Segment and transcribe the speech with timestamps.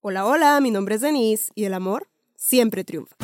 [0.00, 2.06] Hola, hola, mi nombre es Denise y el amor
[2.36, 3.16] siempre triunfa.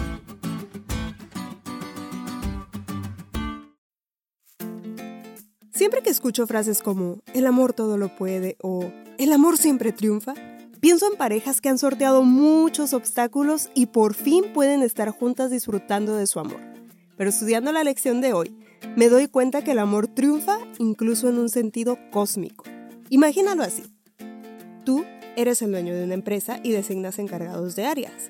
[5.73, 10.35] Siempre que escucho frases como el amor todo lo puede o el amor siempre triunfa,
[10.81, 16.17] pienso en parejas que han sorteado muchos obstáculos y por fin pueden estar juntas disfrutando
[16.17, 16.61] de su amor.
[17.17, 18.59] Pero estudiando la lección de hoy,
[18.97, 22.65] me doy cuenta que el amor triunfa incluso en un sentido cósmico.
[23.11, 23.85] Imagínalo así.
[24.85, 25.05] Tú
[25.37, 28.29] eres el dueño de una empresa y designas encargados de áreas.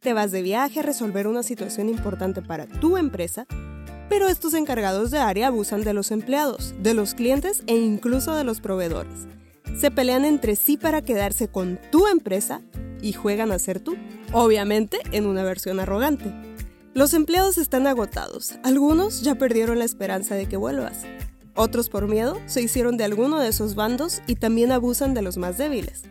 [0.00, 3.46] Te vas de viaje a resolver una situación importante para tu empresa,
[4.08, 8.44] pero estos encargados de área abusan de los empleados, de los clientes e incluso de
[8.44, 9.26] los proveedores.
[9.78, 12.62] Se pelean entre sí para quedarse con tu empresa
[13.02, 13.96] y juegan a ser tú,
[14.32, 16.32] obviamente en una versión arrogante.
[16.94, 21.04] Los empleados están agotados, algunos ya perdieron la esperanza de que vuelvas,
[21.56, 25.38] otros por miedo se hicieron de alguno de esos bandos y también abusan de los
[25.38, 26.02] más débiles.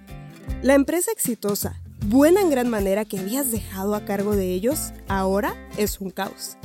[0.61, 5.53] La empresa exitosa, buena en gran manera que habías dejado a cargo de ellos, ahora
[5.77, 6.57] es un caos.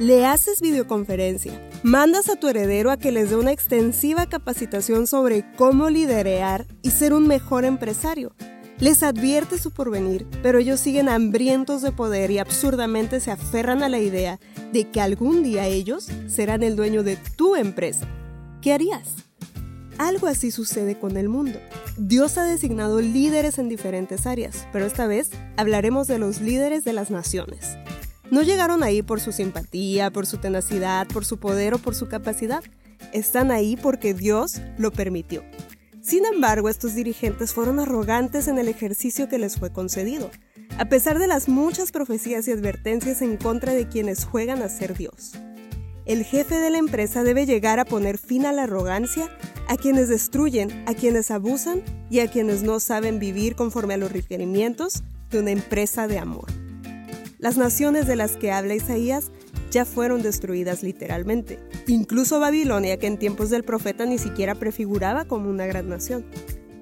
[0.00, 5.44] Le haces videoconferencia, mandas a tu heredero a que les dé una extensiva capacitación sobre
[5.56, 8.32] cómo liderear y ser un mejor empresario.
[8.78, 13.88] Les advierte su porvenir, pero ellos siguen hambrientos de poder y absurdamente se aferran a
[13.88, 14.38] la idea
[14.72, 18.06] de que algún día ellos serán el dueño de tu empresa.
[18.62, 19.16] ¿Qué harías?
[19.98, 21.58] Algo así sucede con el mundo.
[22.00, 26.92] Dios ha designado líderes en diferentes áreas, pero esta vez hablaremos de los líderes de
[26.92, 27.76] las naciones.
[28.30, 32.06] No llegaron ahí por su simpatía, por su tenacidad, por su poder o por su
[32.06, 32.62] capacidad.
[33.12, 35.42] Están ahí porque Dios lo permitió.
[36.00, 40.30] Sin embargo, estos dirigentes fueron arrogantes en el ejercicio que les fue concedido,
[40.78, 44.96] a pesar de las muchas profecías y advertencias en contra de quienes juegan a ser
[44.96, 45.32] Dios.
[46.06, 49.28] El jefe de la empresa debe llegar a poner fin a la arrogancia
[49.68, 54.10] a quienes destruyen, a quienes abusan y a quienes no saben vivir conforme a los
[54.10, 56.46] requerimientos de una empresa de amor.
[57.38, 59.30] Las naciones de las que habla Isaías
[59.70, 65.50] ya fueron destruidas literalmente, incluso Babilonia que en tiempos del profeta ni siquiera prefiguraba como
[65.50, 66.24] una gran nación.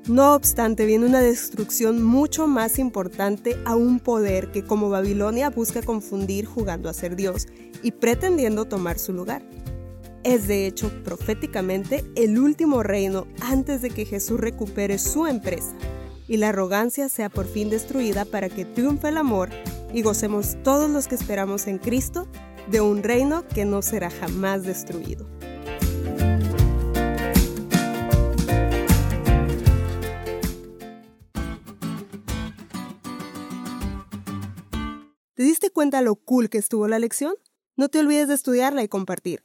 [0.09, 5.83] No obstante, viene una destrucción mucho más importante a un poder que como Babilonia busca
[5.83, 7.49] confundir jugando a ser Dios
[7.83, 9.43] y pretendiendo tomar su lugar
[10.27, 15.73] es de hecho proféticamente el último reino antes de que Jesús recupere su empresa
[16.27, 19.51] y la arrogancia sea por fin destruida para que triunfe el amor
[19.95, 22.27] y gocemos todos los que esperamos en Cristo
[22.69, 25.29] de un reino que no será jamás destruido.
[35.35, 37.35] ¿Te diste cuenta lo cool que estuvo la lección?
[37.77, 39.45] No te olvides de estudiarla y compartir